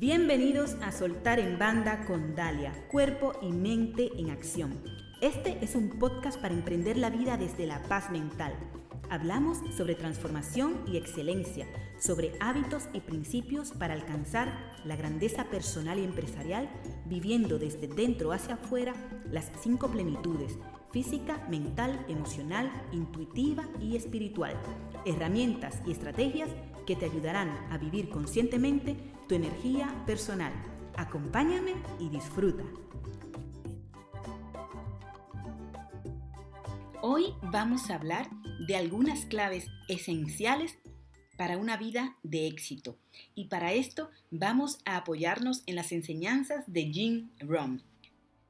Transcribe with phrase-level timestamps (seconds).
[0.00, 4.80] Bienvenidos a Soltar en Banda con Dalia, Cuerpo y Mente en Acción.
[5.20, 8.54] Este es un podcast para emprender la vida desde la paz mental.
[9.10, 11.66] Hablamos sobre transformación y excelencia,
[11.98, 16.70] sobre hábitos y principios para alcanzar la grandeza personal y empresarial,
[17.06, 18.94] viviendo desde dentro hacia afuera
[19.32, 20.60] las cinco plenitudes,
[20.92, 24.54] física, mental, emocional, intuitiva y espiritual.
[25.04, 26.50] Herramientas y estrategias
[26.86, 30.52] que te ayudarán a vivir conscientemente tu energía personal.
[30.96, 32.64] Acompáñame y disfruta.
[37.02, 38.28] Hoy vamos a hablar
[38.66, 40.78] de algunas claves esenciales
[41.36, 42.98] para una vida de éxito.
[43.34, 47.82] Y para esto vamos a apoyarnos en las enseñanzas de Jim Rohn.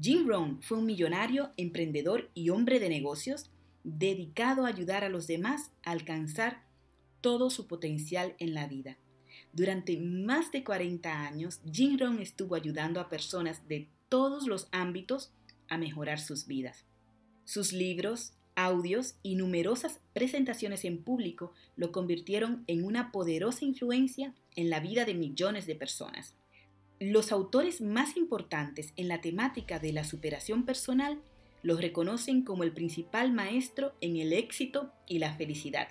[0.00, 3.50] Jim Rohn fue un millonario, emprendedor y hombre de negocios
[3.82, 6.62] dedicado a ayudar a los demás a alcanzar
[7.20, 8.96] todo su potencial en la vida.
[9.52, 15.32] Durante más de 40 años, Jim Rohn estuvo ayudando a personas de todos los ámbitos
[15.68, 16.84] a mejorar sus vidas.
[17.44, 24.70] Sus libros, audios y numerosas presentaciones en público lo convirtieron en una poderosa influencia en
[24.70, 26.34] la vida de millones de personas.
[27.00, 31.20] Los autores más importantes en la temática de la superación personal
[31.62, 35.88] los reconocen como el principal maestro en el éxito y la felicidad,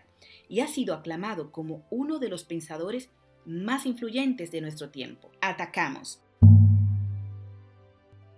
[0.47, 3.09] y ha sido aclamado como uno de los pensadores
[3.50, 5.31] más influyentes de nuestro tiempo.
[5.42, 6.22] Atacamos.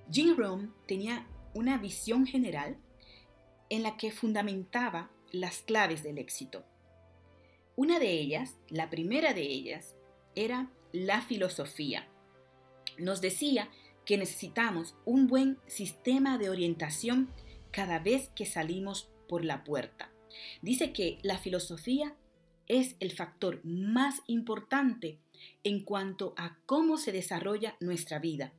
[0.10, 2.78] Jim Rohn tenía una visión general
[3.70, 6.64] en la que fundamentaba las claves del éxito.
[7.76, 9.96] Una de ellas, la primera de ellas,
[10.34, 12.08] era la filosofía.
[12.98, 13.70] Nos decía
[14.06, 17.30] que necesitamos un buen sistema de orientación
[17.72, 20.10] cada vez que salimos por la puerta.
[20.62, 22.16] Dice que la filosofía
[22.68, 25.20] es el factor más importante
[25.64, 28.54] en cuanto a cómo se desarrolla nuestra vida.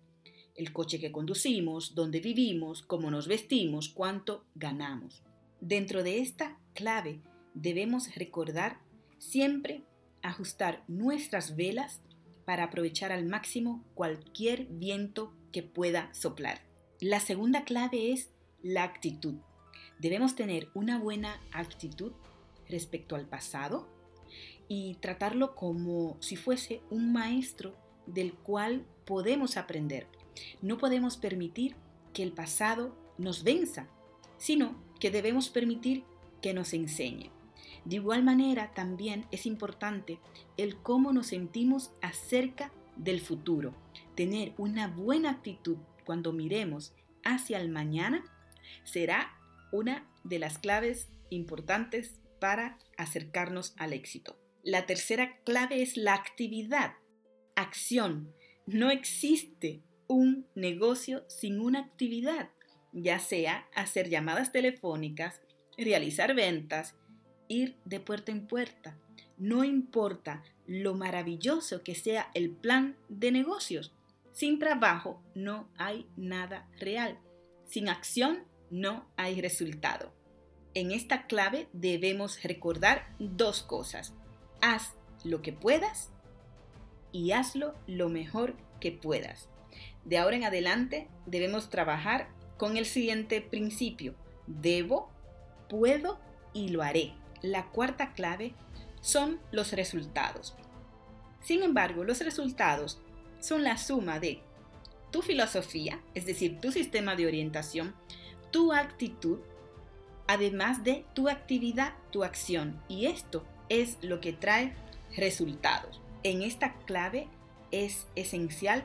[0.55, 5.23] El coche que conducimos, dónde vivimos, cómo nos vestimos, cuánto ganamos.
[5.61, 7.21] Dentro de esta clave
[7.55, 8.81] debemos recordar
[9.19, 9.85] siempre
[10.23, 12.01] ajustar nuestras velas
[12.45, 16.61] para aprovechar al máximo cualquier viento que pueda soplar.
[17.01, 18.31] La segunda clave es
[18.63, 19.37] la actitud.
[19.99, 22.13] Debemos tener una buena actitud
[22.69, 23.89] respecto al pasado
[24.69, 27.75] y tratarlo como si fuese un maestro
[28.07, 30.07] del cual podemos aprender.
[30.61, 31.77] No podemos permitir
[32.13, 33.89] que el pasado nos venza,
[34.39, 36.05] sino que debemos permitir
[36.41, 37.31] que nos enseñe.
[37.85, 40.21] De igual manera, también es importante
[40.57, 43.75] el cómo nos sentimos acerca del futuro.
[44.15, 46.93] Tener una buena actitud cuando miremos
[47.25, 48.25] hacia el mañana
[48.85, 49.33] será
[49.73, 54.37] una de las claves importantes para acercarnos al éxito.
[54.65, 56.95] La tercera clave es la actividad,
[57.55, 58.35] acción.
[58.67, 62.51] No existe un negocio sin una actividad,
[62.93, 65.41] ya sea hacer llamadas telefónicas,
[65.79, 66.97] realizar ventas,
[67.47, 68.99] ir de puerta en puerta.
[69.39, 73.95] No importa lo maravilloso que sea el plan de negocios.
[74.33, 77.21] Sin trabajo no hay nada real.
[77.67, 80.13] Sin acción no hay resultado.
[80.75, 84.15] En esta clave debemos recordar dos cosas.
[84.61, 84.95] Haz
[85.25, 86.11] lo que puedas
[87.13, 89.49] y hazlo lo mejor que puedas.
[90.05, 94.15] De ahora en adelante debemos trabajar con el siguiente principio.
[94.47, 95.11] Debo,
[95.69, 96.19] puedo
[96.53, 98.55] y lo haré la cuarta clave
[99.01, 100.55] son los resultados.
[101.41, 103.01] Sin embargo, los resultados
[103.41, 104.41] son la suma de
[105.11, 107.95] tu filosofía, es decir, tu sistema de orientación,
[108.51, 109.41] tu actitud,
[110.27, 112.81] además de tu actividad, tu acción.
[112.89, 114.75] Y esto es lo que trae
[115.17, 116.01] resultados.
[116.23, 117.29] En esta clave
[117.71, 118.85] es esencial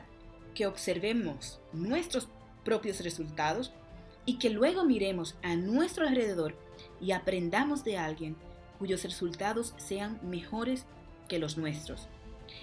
[0.54, 2.28] que observemos nuestros
[2.64, 3.72] propios resultados
[4.26, 6.56] y que luego miremos a nuestro alrededor
[7.00, 8.36] y aprendamos de alguien
[8.78, 10.84] cuyos resultados sean mejores
[11.28, 12.08] que los nuestros.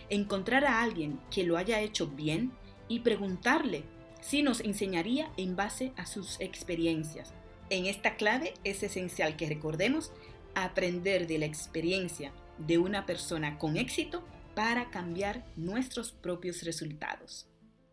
[0.09, 2.51] Encontrar a alguien que lo haya hecho bien
[2.87, 3.83] y preguntarle
[4.21, 7.33] si nos enseñaría en base a sus experiencias.
[7.69, 10.11] En esta clave es esencial que recordemos
[10.53, 14.23] aprender de la experiencia de una persona con éxito
[14.55, 17.47] para cambiar nuestros propios resultados.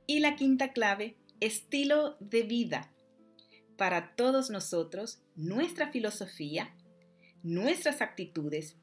[0.07, 2.93] Y la quinta clave, estilo de vida.
[3.77, 6.73] Para todos nosotros, nuestra filosofía
[7.43, 8.77] nuestras actitudes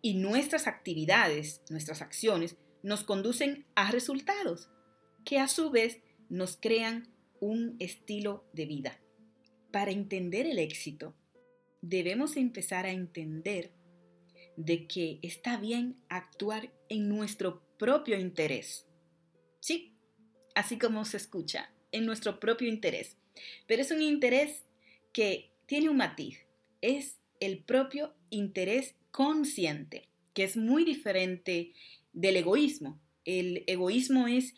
[0.00, 4.68] y nuestras actividades, nuestras acciones, nos conducen a resultados
[5.24, 7.08] que a su vez nos crean
[7.40, 9.00] un estilo de vida.
[9.72, 11.14] Para entender el éxito,
[11.80, 13.72] debemos empezar a entender
[14.56, 18.86] de que está bien actuar en nuestro propio interés.
[19.60, 19.94] Sí,
[20.54, 23.16] así como se escucha, en nuestro propio interés.
[23.66, 24.66] Pero es un interés
[25.12, 26.44] que tiene un matiz.
[26.82, 31.72] Es el propio interés consciente, que es muy diferente
[32.12, 33.00] del egoísmo.
[33.24, 34.54] El egoísmo es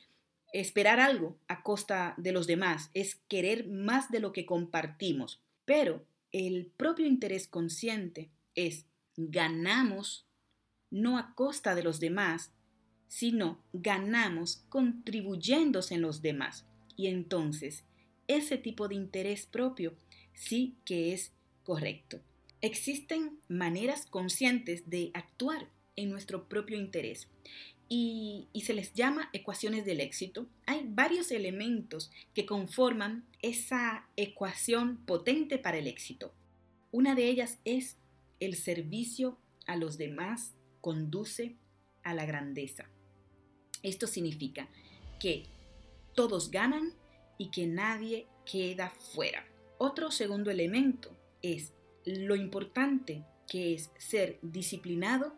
[0.54, 5.42] esperar algo a costa de los demás, es querer más de lo que compartimos.
[5.64, 8.86] Pero el propio interés consciente es
[9.16, 10.26] ganamos
[10.90, 12.52] no a costa de los demás,
[13.08, 16.64] sino ganamos contribuyéndose en los demás.
[16.96, 17.84] Y entonces,
[18.28, 19.96] ese tipo de interés propio
[20.34, 21.32] sí que es
[21.64, 22.20] correcto.
[22.60, 27.28] Existen maneras conscientes de actuar en nuestro propio interés
[27.88, 30.46] y, se les llama ecuaciones del éxito.
[30.66, 36.32] Hay varios elementos que conforman esa ecuación potente para el éxito.
[36.90, 37.96] Una de ellas es
[38.40, 41.56] el servicio a los demás conduce
[42.02, 42.88] a la grandeza.
[43.82, 44.68] Esto significa
[45.20, 45.44] que
[46.14, 46.94] todos ganan
[47.38, 49.46] y que nadie queda fuera.
[49.78, 51.72] Otro segundo elemento es
[52.04, 55.34] lo importante que es ser disciplinado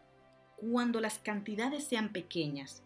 [0.57, 2.83] cuando las cantidades sean pequeñas,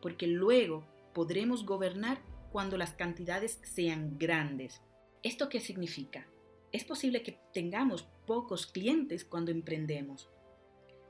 [0.00, 2.20] porque luego podremos gobernar
[2.52, 4.80] cuando las cantidades sean grandes.
[5.22, 6.26] ¿Esto qué significa?
[6.72, 10.28] Es posible que tengamos pocos clientes cuando emprendemos,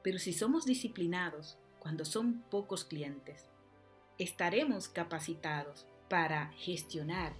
[0.03, 3.51] pero si somos disciplinados cuando son pocos clientes,
[4.19, 7.35] estaremos capacitados para gestionar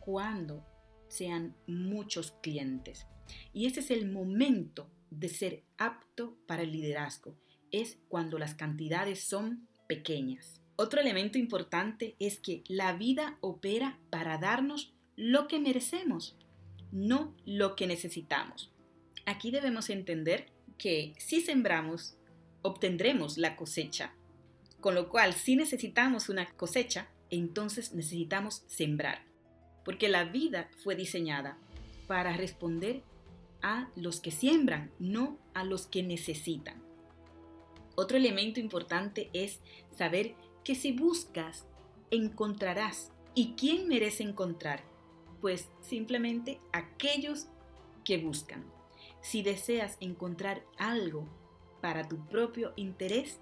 [0.00, 0.64] cuando
[1.08, 3.06] sean muchos clientes.
[3.52, 7.34] Y ese es el momento de ser apto para el liderazgo,
[7.80, 10.60] es cuando las cantidades son pequeñas.
[10.76, 16.36] Otro elemento importante es que la vida opera para darnos lo que merecemos,
[16.92, 18.70] no lo que necesitamos.
[19.26, 20.46] Aquí debemos entender
[20.78, 22.16] que si sembramos,
[22.62, 24.14] obtendremos la cosecha.
[24.80, 29.22] Con lo cual, si necesitamos una cosecha, entonces necesitamos sembrar.
[29.84, 31.58] Porque la vida fue diseñada
[32.06, 33.02] para responder
[33.62, 36.83] a los que siembran, no a los que necesitan.
[37.96, 39.60] Otro elemento importante es
[39.96, 41.66] saber que si buscas,
[42.10, 43.12] encontrarás.
[43.34, 44.82] ¿Y quién merece encontrar?
[45.40, 47.48] Pues simplemente aquellos
[48.04, 48.64] que buscan.
[49.20, 51.28] Si deseas encontrar algo
[51.80, 53.40] para tu propio interés,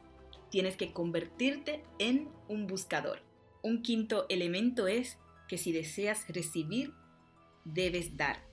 [0.51, 3.21] tienes que convertirte en un buscador.
[3.63, 5.19] Un quinto elemento es
[5.49, 6.93] que si deseas recibir,
[7.65, 8.45] debes dar.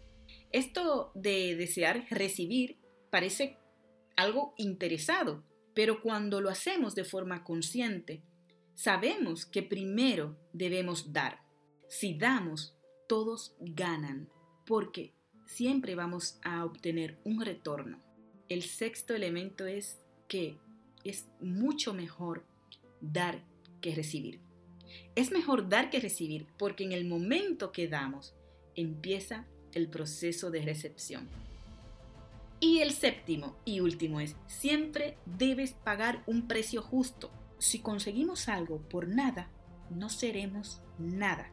[0.51, 2.77] Esto de desear recibir
[3.09, 3.57] parece
[4.15, 5.43] algo interesado,
[5.74, 8.21] pero cuando lo hacemos de forma consciente,
[8.75, 11.42] sabemos que primero debemos dar.
[11.88, 12.75] Si damos,
[13.07, 14.30] todos ganan,
[14.66, 15.13] porque
[15.45, 18.00] siempre vamos a obtener un retorno.
[18.50, 20.57] El sexto elemento es que
[21.04, 22.45] es mucho mejor
[23.01, 23.44] dar
[23.81, 24.39] que recibir.
[25.16, 28.36] Es mejor dar que recibir porque en el momento que damos
[28.75, 31.27] empieza el proceso de recepción.
[32.59, 37.31] Y el séptimo y último es, siempre debes pagar un precio justo.
[37.57, 39.50] Si conseguimos algo por nada,
[39.89, 41.51] no seremos nada.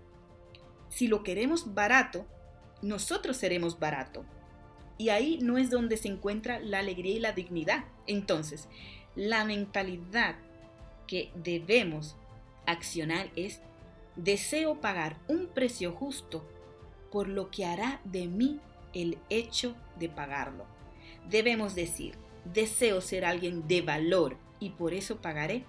[0.88, 2.26] Si lo queremos barato,
[2.82, 4.24] nosotros seremos barato.
[4.98, 7.84] Y ahí no es donde se encuentra la alegría y la dignidad.
[8.06, 8.68] Entonces,
[9.14, 10.36] la mentalidad
[11.06, 12.16] que debemos
[12.66, 13.60] accionar es,
[14.16, 16.44] deseo pagar un precio justo
[17.12, 18.58] por lo que hará de mí
[18.92, 20.75] el hecho de pagarlo.
[21.30, 22.14] Debemos decir,
[22.44, 25.64] deseo ser alguien de valor y por eso pagaré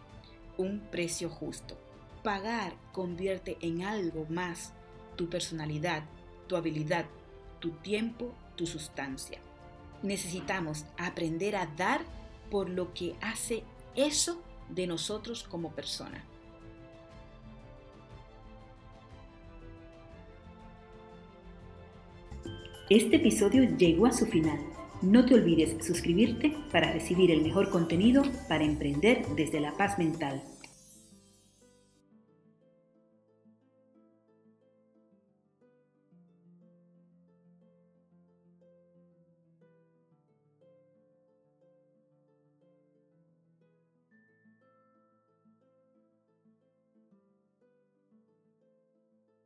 [0.58, 1.78] un precio justo.
[2.24, 4.74] Pagar convierte en algo más
[5.16, 6.04] tu personalidad,
[6.48, 7.06] tu habilidad,
[7.60, 9.40] tu tiempo, tu sustancia.
[10.04, 12.02] Necesitamos aprender a dar
[12.52, 13.64] por lo que hace
[13.96, 16.24] eso de nosotros como persona.
[22.90, 24.60] Este episodio llegó a su final.
[25.01, 30.42] No te olvides suscribirte para recibir el mejor contenido para emprender desde la paz mental.